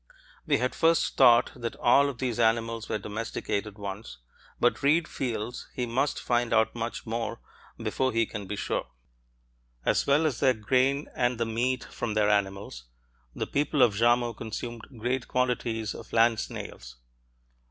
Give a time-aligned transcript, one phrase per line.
[0.47, 4.17] We had first thought that all of these animals were domesticated ones,
[4.59, 7.39] but Reed feels he must find out much more
[7.77, 8.87] before he can be sure.
[9.85, 12.85] As well as their grain and the meat from their animals,
[13.35, 16.95] the people of Jarmo consumed great quantities of land snails.